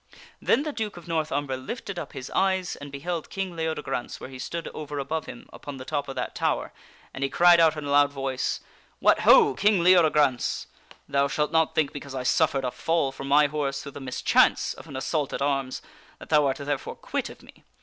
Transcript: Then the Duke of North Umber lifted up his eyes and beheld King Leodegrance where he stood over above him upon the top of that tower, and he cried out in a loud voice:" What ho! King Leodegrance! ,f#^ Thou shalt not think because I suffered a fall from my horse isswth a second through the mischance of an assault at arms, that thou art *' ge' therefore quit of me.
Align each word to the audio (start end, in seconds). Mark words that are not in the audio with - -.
Then 0.41 0.63
the 0.63 0.73
Duke 0.73 0.97
of 0.97 1.07
North 1.07 1.31
Umber 1.31 1.55
lifted 1.55 1.99
up 1.99 2.13
his 2.13 2.31
eyes 2.31 2.75
and 2.75 2.91
beheld 2.91 3.29
King 3.29 3.55
Leodegrance 3.55 4.19
where 4.19 4.31
he 4.31 4.39
stood 4.39 4.67
over 4.69 4.97
above 4.97 5.27
him 5.27 5.47
upon 5.53 5.77
the 5.77 5.85
top 5.85 6.07
of 6.07 6.15
that 6.15 6.33
tower, 6.33 6.73
and 7.13 7.23
he 7.23 7.29
cried 7.29 7.59
out 7.59 7.77
in 7.77 7.83
a 7.85 7.91
loud 7.91 8.11
voice:" 8.11 8.61
What 8.99 9.19
ho! 9.19 9.53
King 9.53 9.83
Leodegrance! 9.83 10.65
,f#^ 10.91 10.95
Thou 11.07 11.27
shalt 11.27 11.51
not 11.51 11.75
think 11.75 11.93
because 11.93 12.15
I 12.15 12.23
suffered 12.23 12.65
a 12.65 12.71
fall 12.71 13.11
from 13.11 13.27
my 13.27 13.45
horse 13.45 13.83
isswth 13.83 13.83
a 13.83 13.83
second 13.83 13.83
through 13.85 13.91
the 13.91 13.99
mischance 14.01 14.73
of 14.73 14.87
an 14.87 14.95
assault 14.95 15.33
at 15.33 15.41
arms, 15.43 15.83
that 16.17 16.29
thou 16.29 16.47
art 16.47 16.57
*' 16.57 16.57
ge' 16.57 16.65
therefore 16.65 16.95
quit 16.95 17.29
of 17.29 17.43
me. 17.43 17.63